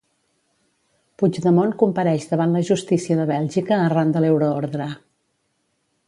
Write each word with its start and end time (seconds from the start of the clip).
Puigdemont 1.23 1.75
compareix 1.83 2.25
davant 2.31 2.55
la 2.57 2.63
justícia 2.69 3.17
de 3.19 3.27
Bèlgica 3.35 3.77
arran 3.83 4.15
de 4.15 4.23
l'euroordre. 4.25 4.89